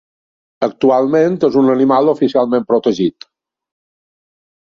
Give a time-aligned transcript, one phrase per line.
[0.67, 3.27] Actualment és un animal oficialment protegit.